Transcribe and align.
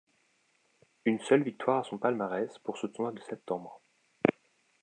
Une 1.05 1.19
seule 1.19 1.43
victoire 1.43 1.81
à 1.81 1.83
son 1.83 1.99
palmarès 1.99 2.57
pour 2.63 2.79
ce 2.79 2.87
tournoi 2.87 3.11
de 3.11 3.19
septembre. 3.21 3.83